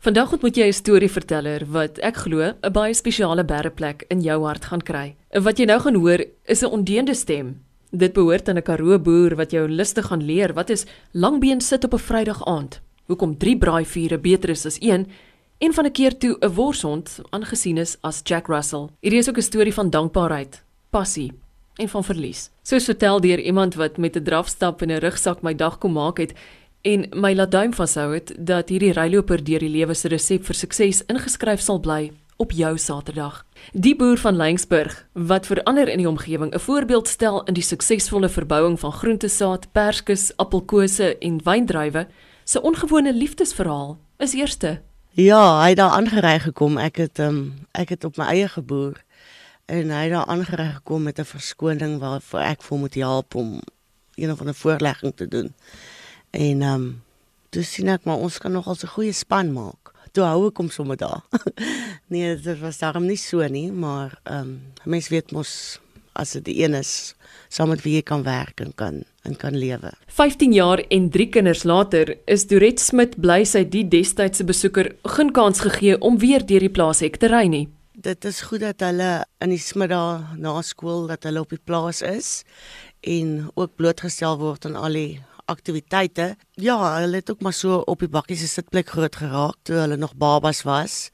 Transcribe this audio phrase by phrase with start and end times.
[0.00, 4.64] Vandag ontmoet jy 'n storieverteller wat ek glo 'n baie spesiale berreplek in jou hart
[4.64, 5.16] gaan kry.
[5.28, 7.60] Wat jy nou gaan hoor is 'n ondeende stem.
[7.92, 11.84] Dit behoort aan 'n Karoo boer wat jou lustig gaan leer wat is langbeen sit
[11.84, 12.80] op 'n Vrydag aand.
[13.08, 15.06] Hoekom 3 braaivure beter is as 1
[15.58, 18.88] en van 'n keer toe 'n worshond aangesien is as Jack Russell.
[19.02, 21.32] Hierdie is ook 'n storie van dankbaarheid, passie
[21.76, 22.50] en van verlies.
[22.62, 26.18] Soos vertel deur iemand wat met 'n drafstap en 'n rugsak my dag kom maak
[26.18, 26.32] het
[26.82, 30.56] en my laat duim vashou het dat hierdie ryloper deur die lewe se resep vir
[30.56, 33.44] sukses ingeskryf sal bly op jou Saterdag.
[33.72, 37.62] Die boer van Lensburg wat vir ander in die omgewing 'n voorbeeld stel in die
[37.62, 42.06] suksesvolle verbouing van groentesaad, perskes, appelkose en wyndruiwe,
[42.44, 44.80] se ongewone liefdesverhaal is eerste.
[45.10, 46.78] Ja, hy het daar aangery gekom.
[46.78, 49.04] Ek het um, ek het op my eie geboer
[49.66, 53.60] en hy het daar aangery gekom met 'n verskoning waarvoor ek vir moet help om
[54.14, 55.54] een of ander voorlegging te doen.
[56.30, 57.02] En ehm um,
[57.50, 59.92] toe sien ek maar ons kan nogal 'n goeie span maak.
[60.12, 61.22] Toe hou ek hom sommer daar.
[62.12, 65.80] nee, dit was daarom nie so nie, maar ehm um, mens weet mos
[66.12, 67.14] as dit die een is
[67.48, 69.92] saam met wie jy kan werk en kan en kan lewe.
[70.06, 75.32] 15 jaar en 3 kinders later is Duret Smit bly sy die destydse besoeker geen
[75.32, 77.68] kans gegee om weer deur die plaas hek te ry nie.
[78.00, 82.00] Dit is goed dat hulle in die smiddag na skool dat hulle op die plaas
[82.02, 82.44] is
[83.04, 85.20] en ook blootgestel word aan al die
[85.50, 86.34] aktiwiteite.
[86.60, 89.98] Ja, hulle het ook maar so op die bakkie se sitplek groot geraak toe hulle
[90.00, 91.10] nog babas was.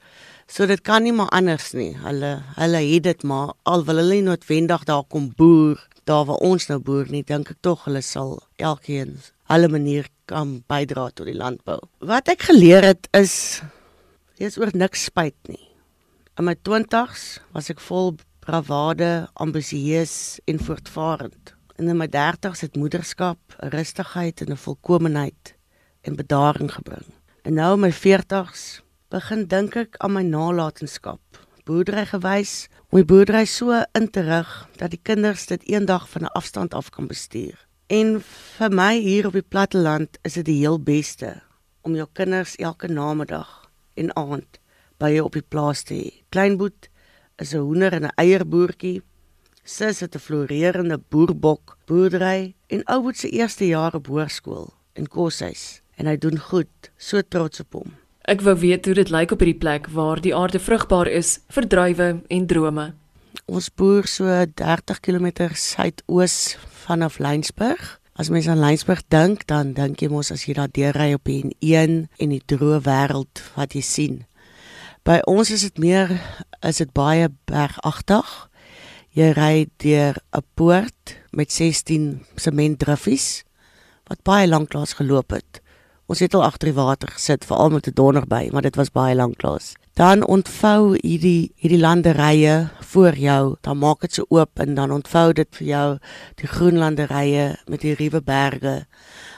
[0.47, 1.95] So dit kan nie maar anders nie.
[2.05, 6.43] Hulle hulle het dit maar al wil hulle nie noodwendig daar kom boer daar waar
[6.47, 9.17] ons nou boer nie, dink ek tog hulle sal elkeen
[9.51, 11.81] hulle manier kan bydra tot die landbou.
[11.99, 13.63] Wat ek geleer het is
[14.39, 15.63] jy is oor niks spyt nie.
[16.39, 21.56] In my 20's was ek vol bravade, ambisieus en voortvarend.
[21.77, 25.55] En in my 30's het moederskap, rustigheid en 'n volkomeheid
[26.01, 27.05] en bedaring gebring.
[27.43, 31.21] En nou in my 40's begin dink ek aan my nalatenskap.
[31.65, 36.23] Boerdery gewys, om die boerdery so in te rig dat die kinders dit eendag van
[36.23, 37.67] 'n afstand af kan bestuur.
[37.87, 38.23] En
[38.59, 41.43] vir my hier op die platteland is dit die heel beste
[41.81, 44.59] om jou kinders elke namiddag en aand
[44.99, 46.23] by jou op die plaas te hê.
[46.29, 46.89] Kleinboet
[47.37, 49.03] is 'n hoender en 'n eierboertjie
[49.67, 55.83] Sis het 'n floreerende boerbok boerdery en ouboet se eerste jaar op hoërskool in Koshuis
[55.95, 57.95] en hy doen goed, so trots op hom.
[58.21, 61.67] Ek wou weet hoe dit lyk op hierdie plek waar die aarde vrugbaar is vir
[61.67, 62.95] druiwe en drome.
[63.45, 68.01] Ons boer so 30 km suidoos vanaf Lensburg.
[68.15, 71.43] As mens aan Lensburg dink, dan dink jy mos as jy daar deurry op die
[71.43, 74.25] N1 en die droë wêreld wat jy sien.
[75.03, 76.21] By ons is dit meer
[76.63, 78.49] is dit baie bergagtig
[79.17, 83.45] jy ry deur 'n poort met 16 sementdriffies
[84.09, 85.61] wat baie lank lank geloop het.
[86.07, 88.93] Ons het al agter die water gesit, veral met 'n donder by, maar dit was
[88.93, 89.75] baie lank lank.
[89.95, 95.33] Dan ontvou hierdie hierdie landerye voor jou, dan maak dit so oop en dan ontvou
[95.33, 95.99] dit vir jou
[96.35, 98.87] die groen landerye met die ruwe berge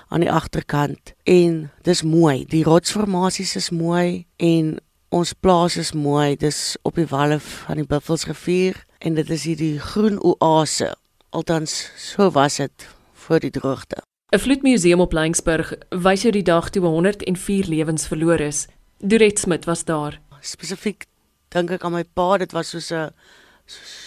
[0.08, 1.14] aan die agterkant.
[1.24, 2.44] En dis mooi.
[2.44, 4.78] Die rotsformasies is mooi en
[5.08, 6.36] ons plaas is mooi.
[6.36, 10.90] Dis op die walle van die Buffelsrivier en dit is hierdie groen oase.
[11.30, 14.02] Althans, so was dit voor die droogte.
[14.34, 18.66] 'n Vloedmuseum op Lensburg wys jou die dag toe 104 lewens verlore is.
[18.98, 20.20] Duret Smit was daar.
[20.40, 21.06] Spesifiek
[21.48, 23.10] dink ek aan my pa, dit was soos 'n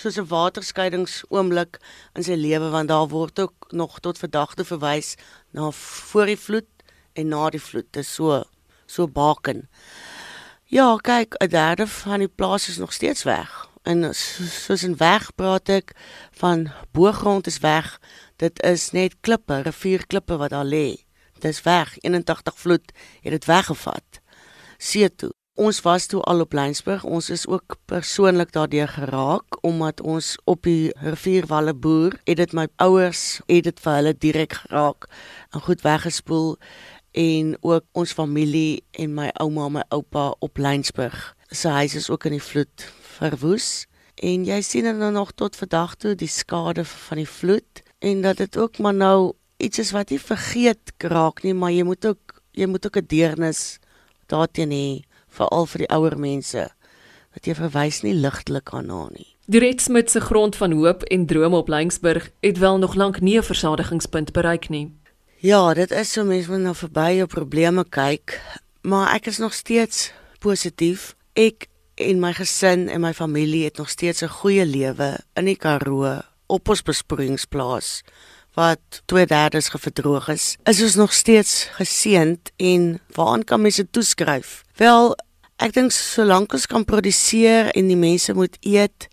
[0.01, 1.79] soos 'n waterskeidingsoomblik
[2.15, 5.15] in sy lewe want daar word ook nog tot vandag toe verwys
[5.51, 6.69] na voor die vloed
[7.13, 7.87] en na die vloed.
[7.91, 8.43] Dit is so
[8.85, 9.69] so baken.
[10.65, 15.31] Ja, kyk, 'n derde van die plaas is nog steeds weg en soos in weg
[15.35, 15.93] praat ek
[16.37, 17.99] van boergrond is weg.
[18.41, 21.03] Dit is net klippe, rivierklippe wat daar lê.
[21.41, 21.97] Dis weg.
[22.01, 22.91] 81 vloed
[23.21, 24.21] het dit weggevat.
[24.77, 25.31] See toe.
[25.61, 27.03] Ons was toe al op Lensburg.
[27.03, 32.15] Ons is ook persoonlik daardeur geraak omdat ons op die rivierwalle boer.
[32.23, 35.09] Het dit my ouers het dit vir hulle direk geraak
[35.51, 36.55] en goed weggespoel
[37.11, 41.35] en ook ons familie en my ouma my oupa op Lensburg.
[41.51, 42.87] Sy huis is ook in die vloed
[43.21, 43.85] verwoes
[44.21, 48.25] en jy sien dan nou nog tot vandag toe die skade van die vloed en
[48.25, 52.05] dat dit ook maar nou iets is wat jy vergeet raak nie maar jy moet
[52.05, 53.79] ook jy moet ook 'n deernis
[54.27, 54.87] daarteen hê
[55.31, 56.69] veral vir die ouer mense
[57.31, 59.27] wat jy verwys nie ligtelik aan na nie.
[59.51, 63.37] Die Retsmit se grond van hoop en drome op Lensburg het wel nog lank nie
[63.37, 64.91] 'n versadigingspunt bereik nie.
[65.37, 68.41] Ja, dit is so mense moet nou verby jou probleme kyk,
[68.81, 71.15] maar ek is nog steeds positief.
[71.33, 71.67] Ek
[72.09, 76.19] en my gesin en my familie het nog steeds 'n goeie lewe in die Karoo
[76.47, 78.01] op ons besproeiingsplaas
[78.53, 80.57] wat 2/3 geferdroog is.
[80.63, 84.63] Is ons nog steeds geseënd en waaraan kan mense toeskryf?
[84.75, 85.15] Wel,
[85.61, 89.05] Ek dink solank ons kan produseer en die mense moet eet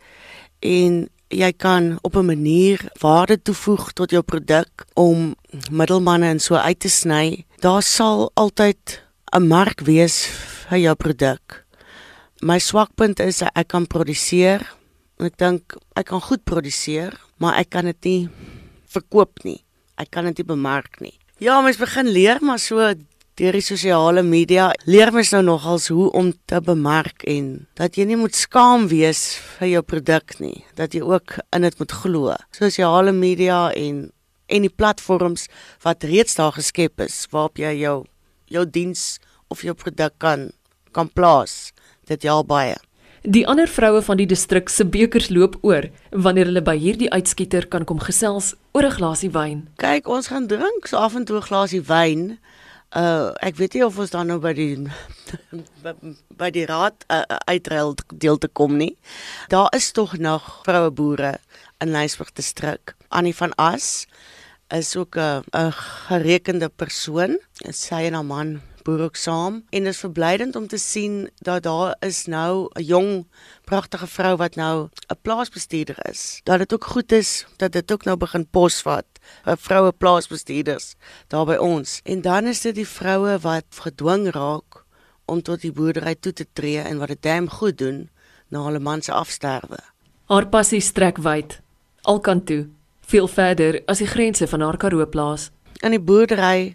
[0.64, 5.36] en jy kan op 'n manier waarde toevoeg tot jou produk om
[5.70, 9.02] middelmanne en so uit te sny, daar sal altyd
[9.36, 10.24] 'n mark wees
[10.68, 11.67] vir jou produk.
[12.38, 14.62] My swakpunt is ek kan produseer.
[15.18, 18.28] Ek dink ek kan goed produseer, maar ek kan dit nie
[18.94, 19.64] verkoop nie.
[19.98, 21.16] Ek kan dit nie bemark nie.
[21.42, 22.78] Ja, mens begin leer maar so
[23.38, 28.06] deur die sosiale media leer mens nou nogals hoe om te bemark en dat jy
[28.06, 32.36] nie moet skaam wees vir jou produk nie, dat jy ook in dit moet glo.
[32.54, 34.12] Sosiale media en
[34.48, 35.48] en die platforms
[35.82, 37.96] wat reeds daar geskep is waarop jy jou
[38.48, 39.18] jou diens
[39.50, 40.48] of jou produk kan
[40.94, 41.74] kan plaas.
[42.08, 42.76] Dit ja baie.
[43.22, 47.66] Die ander vroue van die distrik se bekers loop oor wanneer hulle by hierdie uitskieter
[47.68, 49.68] kan kom gesels oor 'n glasie wyn.
[49.76, 52.38] Kyk, ons gaan drink so af en toe 'n glasie wyn.
[52.96, 54.86] Uh ek weet nie of ons dan nou by die
[56.40, 58.96] by die raad uh, uitreil deel te kom nie.
[59.48, 61.38] Daar is tog nog vroue boere
[61.80, 62.94] in Lysburg distrik.
[63.08, 64.06] Annie van As
[64.70, 65.72] is ook 'n 'n
[66.08, 67.38] gerekende persoon.
[67.70, 71.62] Sy en haar man boer ook saam en dit is verblydend om te sien dat
[71.62, 73.26] daar is nou 'n jong
[73.64, 76.40] pragtige vrou wat nou 'n plaasbestuurder is.
[76.44, 79.04] Dat dit ook goed is dat dit ook nou begin posvat
[79.44, 80.94] vir vroue plaasbestuurders
[81.26, 82.00] daar by ons.
[82.04, 84.84] En dan is dit die vroue wat gedwing raak
[85.24, 88.10] om tot die boerdery toe te tree en wat dit damn goed doen
[88.48, 89.78] na hulle man se afsterwe.
[90.24, 91.60] Haar passie strek wyd,
[92.02, 92.68] al kan toe,
[93.00, 95.50] veel verder as die grense van haar Karoo plaas.
[95.80, 96.74] In die boerdery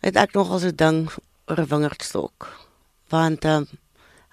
[0.00, 1.10] het ek nog as 'n ding
[1.48, 2.48] oor 'n wingerdstok.
[3.08, 3.66] Want um,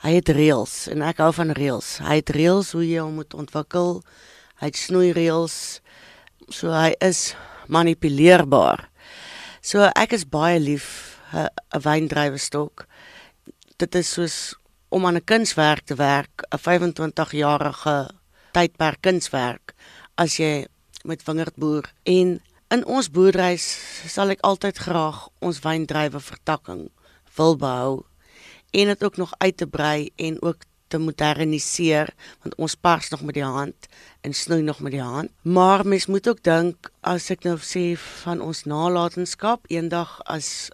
[0.03, 1.97] hy het reëls en ek hou van reëls.
[2.03, 4.03] Hy het reëls hoe jy hom moet ontwikkel.
[4.59, 5.79] Hy het snoei reëls.
[6.49, 7.35] So hy is
[7.67, 8.89] manipuleerbaar.
[9.61, 11.49] So ek is baie lief 'n
[11.81, 12.85] wyndrywestok.
[13.77, 14.55] Dit is soos
[14.89, 18.09] om aan 'n kunswerk te werk, 'n 25-jarige
[18.55, 19.73] tydperk kunswerk
[20.15, 20.67] as jy
[21.03, 22.39] met wingerdboer en
[22.73, 26.87] in ons boerdery sal ek altyd graag ons wyndrywe vertakking
[27.35, 28.03] wil behou
[28.71, 33.21] en dit ook nog uit te brei en ook te moderniseer want ons pars nog
[33.21, 33.87] met die hand
[34.21, 35.31] en snoei nog met die hand.
[35.41, 40.69] Maar mens moet ook dink as ek nou sê van ons nalatenskap eendag as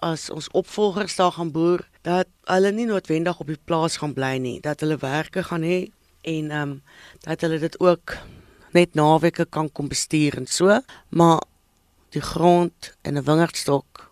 [0.00, 4.36] as ons opvolgers daar gaan boer dat hulle nie noodwendig op die plaas gaan bly
[4.40, 5.80] nie, dat hulle werke gaan hê
[6.22, 6.76] en ehm um,
[7.26, 8.16] dat hulle dit ook
[8.72, 11.42] net naweke kan kom bestuur en so, maar
[12.14, 14.09] die grond en 'n wingerdstok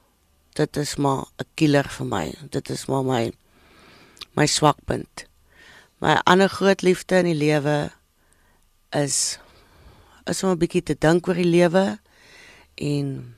[0.59, 2.35] dit is maar 'n killer vir my.
[2.51, 3.33] Dit is maar my
[4.35, 5.27] my swakpunt.
[6.01, 7.91] My ander groot liefde in die lewe
[8.91, 9.39] is
[10.27, 11.99] is om 'n bietjie te dink oor die lewe
[12.75, 13.35] en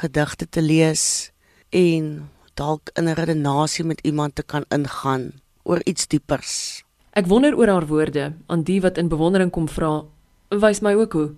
[0.00, 1.30] gedigte te lees
[1.70, 5.32] en dalk in 'n redenasie met iemand te kan ingaan
[5.62, 6.84] oor iets diepers.
[7.12, 10.04] Ek wonder oor haar woorde aan die wat in bewondering kom vra.
[10.48, 11.34] Wys my ook hoe.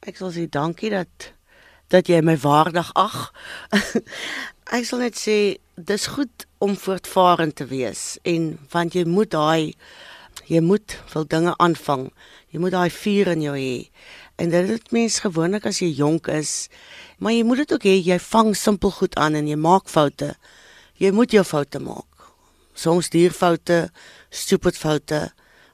[0.00, 1.32] Ek sal sê dankie dat
[1.92, 3.30] dat jy my waardig ag.
[4.76, 9.76] ek sal net sê dis goed om voortvarend te wees en want jy moet daai
[10.46, 12.08] jy moet wil dinge aanvang.
[12.52, 13.88] Jy moet daai vuur in jou hê.
[14.38, 16.68] En dit is mens gewoonlik as jy jonk is,
[17.18, 20.34] maar jy moet dit ook hê jy vang simpel goed aan en jy maak foute.
[21.00, 22.28] Jy moet jou foute maak.
[22.76, 23.86] Soms duur foute,
[24.30, 25.22] stupid foute,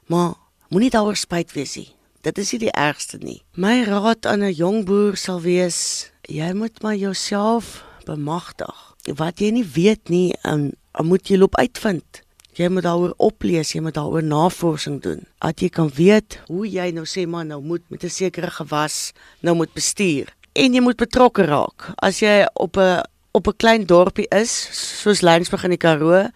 [0.07, 0.35] maar
[0.71, 1.91] moenie daaroor spyt wees nie.
[2.23, 3.41] Dit is nie die ergste nie.
[3.59, 8.95] My raad aan 'n jong boer sal wees, jy moet maar jouself bemagtig.
[9.15, 12.21] Wat jy nie weet nie, en, en moet jy loop uitvind.
[12.53, 15.25] Jy moet daaroor oplees, jy moet daaroor navorsing doen.
[15.39, 19.11] Dat jy kan weet hoe jy nou sê maar nou moet met 'n sekere gewas
[19.41, 20.31] nou moet bestuur.
[20.53, 21.91] En jy moet betrokke raak.
[21.97, 23.03] As jy op 'n
[23.33, 24.69] op 'n klein dorpie is,
[25.01, 26.29] soos Lynsburg in die Karoo,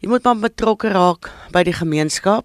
[0.00, 2.44] jy moet maar betrokke raak by die gemeenskap.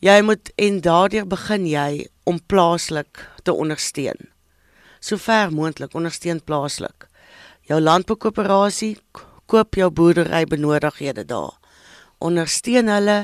[0.00, 4.28] Jy moet en daardeur begin jy om plaaslik te ondersteun.
[5.00, 7.08] Sover moontlik ondersteun plaaslik.
[7.66, 8.96] Jou landboukoöperasie
[9.46, 11.58] koop jou boerdery benodighede daar
[12.22, 13.18] ondersteun hulle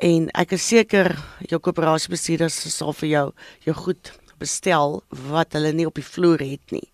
[0.00, 1.12] en ek is seker
[1.50, 3.26] jou koöperasiebestuurders sal vir jou
[3.66, 6.86] jou goed bestel wat hulle nie op die vloer het nie.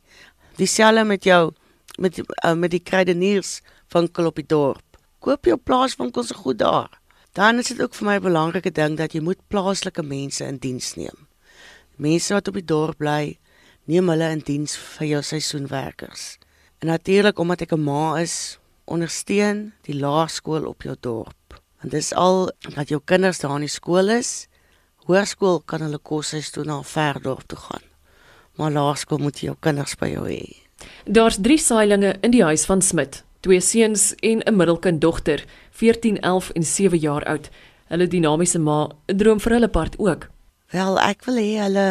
[0.59, 1.53] Dieselfde met jou
[2.03, 3.61] met uh, met die kruideniers
[3.95, 4.99] winkel op die dorp.
[5.23, 6.91] Koop jou plaaswinkel se goed daar.
[7.33, 10.59] Dan is dit ook vir my 'n belangrike ding dat jy moet plaaslike mense in
[10.59, 11.26] diens neem.
[11.97, 13.39] Mense wat op die dorp bly,
[13.89, 16.37] neem hulle in diens vir jou seisoenwerkers.
[16.83, 21.61] En natuurlik omdat ek 'n ma is, ondersteun die laerskool op jou dorp.
[21.81, 24.49] Want dis al dat jou kinders daar in die skool is.
[25.07, 27.83] Hoërskool kan hulle koshuis toe na ver dorp toe gaan.
[28.57, 30.57] Maar laerskool moet jou kinders by jou hê.
[31.05, 33.25] Daar's 3 saailinge in die huis van Smit.
[33.47, 37.51] twee seuns en 'n middelkind dogter, 14, 11 en 7 jaar oud.
[37.89, 40.29] Hulle dinamiese ma droom vir hulle part ook.
[40.75, 41.89] Wel, ek wil hê hulle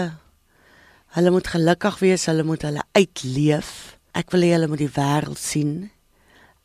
[1.16, 3.70] hulle moet gelukkig wees, hulle moet hulle uitleef.
[4.12, 5.72] Ek wil hê hulle moet die wêreld sien.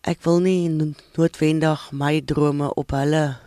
[0.03, 3.39] Ek wil nie noodwendig my drome op hulle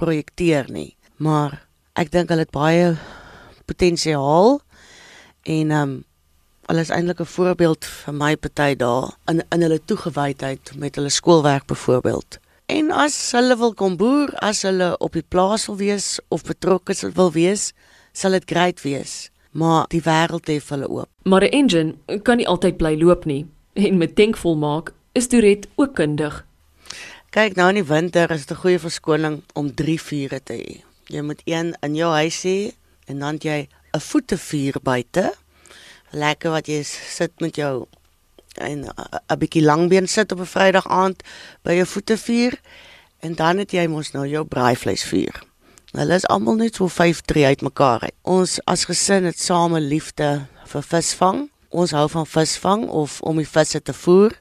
[0.00, 1.58] projekteer nie, maar
[1.92, 2.94] ek dink hulle het baie
[3.68, 4.62] potensiaal
[5.44, 5.98] en ehm um,
[6.70, 11.12] hulle is eintlik 'n voorbeeld vir my party daar in in hulle toegewydheid met hulle
[11.12, 12.38] skoolwerk byvoorbeeld.
[12.70, 16.94] En as hulle wil kom boer, as hulle op die plaas wil wees of betrokke
[17.16, 17.72] wil wees,
[18.14, 19.30] sal dit great wees.
[19.50, 21.08] Maar die wêreld lê vir hulle oop.
[21.24, 23.46] Maar 'n engine kan nie altyd bly loop nie.
[23.74, 26.46] En met tankvol maak is Duret ook kundig.
[27.30, 30.82] Kyk, nou in die winter is dit 'n goeie verskoning om 3 vure te hê.
[31.06, 32.72] Jy moet een in jou huis hê
[33.06, 35.34] en dan jy 'n voetevuur buite
[36.10, 37.86] lekker wat jy sit met jou
[38.54, 38.84] en
[39.26, 41.22] 'n bietjie langbeen sit op 'n Vrydag aand
[41.62, 42.60] by jou voetevuur
[43.18, 45.42] en dan het jy mos nou jou braaivleisvuur.
[45.90, 48.14] Hulle is almal net so 5-3 uitmekaar uit.
[48.22, 51.50] Ons as gesin het same liefde vir visvang.
[51.68, 54.40] Ons hou van visvang of om die visse te voer.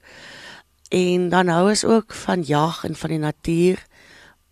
[0.89, 3.85] En dan hou ons ook van jag en van die natuur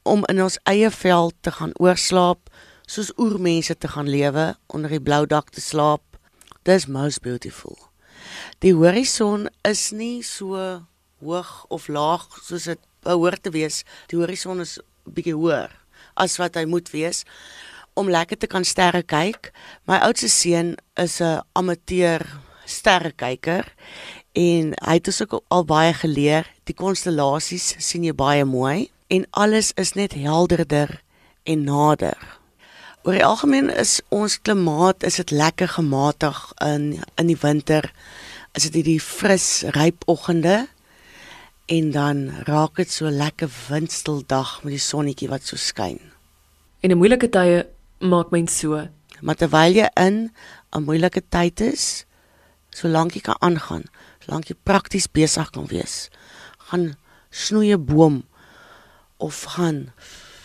[0.03, 2.49] om in ons eie veld te gaan oorslaap,
[2.85, 6.01] soos oermense te gaan lewe, onder die blou dak te slaap
[6.67, 7.77] Dis most beautiful.
[8.65, 10.57] Die horison is nie so
[11.21, 13.83] hoog of laag soos dit behoort te wees.
[14.09, 15.69] Die horison is bietjie hoër
[16.17, 17.21] as wat hy moet wees
[17.93, 19.51] om lekker te kan sterre kyk.
[19.85, 22.25] My oudste seun is 'n amateur
[22.65, 23.69] sterrekyker
[24.33, 26.49] en hy het ook al baie geleer.
[26.65, 31.01] Die konstellasies sien jy baie mooi en alles is net helderder
[31.45, 32.17] en nader.
[33.03, 37.93] Oor die algemeen is ons klimaat is dit lekker gematig in in die winter.
[38.55, 40.67] Is dit hierdie fris, ryp oggende
[41.67, 45.99] en dan raak dit so lekker windstil dag met die sonnetjie wat so skyn.
[46.79, 47.67] En 'n moeilike tye
[47.99, 48.87] maak mens so.
[49.21, 50.31] Maar terwyl jy in
[50.71, 52.05] 'n moeilike tyd is,
[52.69, 53.83] solank jy kan aangaan,
[54.19, 56.09] solank jy prakties besig kan wees,
[56.69, 56.95] gaan
[57.29, 58.23] snoei 'n boom
[59.17, 59.91] of gaan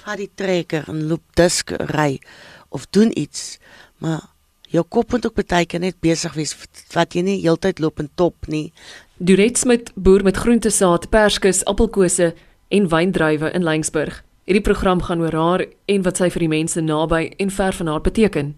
[0.03, 2.21] vat die trekker en loop disk ry
[2.69, 3.59] of doen iets,
[3.99, 4.32] maar
[4.73, 6.55] jou kop moet ook baie keer net besig wees
[6.95, 8.73] wat jy nie heeltyd loop en top nie.
[9.19, 12.33] Durets met boer met groentesaad, perskes, appelkose
[12.73, 14.23] en wyndruiwe in Lensburg.
[14.49, 17.93] Hierdie program gaan oor haar en wat sy vir die mense naby en ver van
[17.93, 18.55] haar beteken.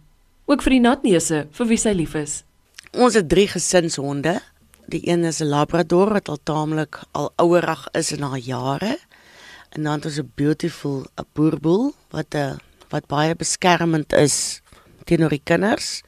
[0.46, 2.42] Ook vir die natneuse vir wie sy lief is.
[2.94, 4.38] Ons het drie gesinshonde.
[4.88, 8.98] Die een is 'n labrador wat al taamlik al ouerig is in haar jare.
[9.72, 14.60] En dan het ons 'n beautiful 'n boerboel wat 'n wat baie beskermend is
[15.04, 16.02] teenoor die kinders.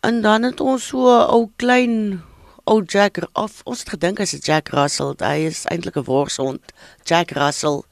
[0.00, 2.22] En dan het ons so 'n ou klein
[2.64, 6.72] ou Jack of ons het gedink hy's 'n Jack Russell, hy is eintlik 'n worshond,
[7.04, 7.82] Jack Russell.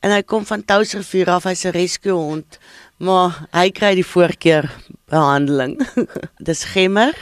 [0.00, 2.58] En hy kom van Touwsrivier af, hy's 'n rescue hond,
[2.98, 4.70] maar hy kry die voorkeur
[5.08, 5.80] behandeling.
[6.48, 7.14] Dis Gemmer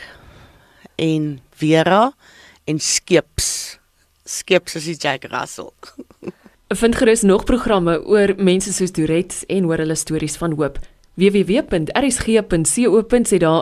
[0.96, 2.12] en Vera
[2.64, 3.78] en Skips.
[4.24, 5.72] Skips is die Jack Russell.
[6.80, 10.78] Vind gerus nog programme oor mense soos Duret en oor hulle stories van hoop.
[11.14, 12.42] www.rsg.co.za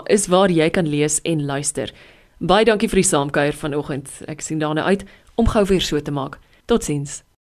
[0.04, 1.92] is waar jy kan lees en luister.
[2.38, 4.08] Baie dankie vir die saamkuier vanoggend.
[4.26, 5.04] Ek sien daarna uit
[5.36, 6.38] om gou weer so te maak.
[6.66, 7.22] Totsiens.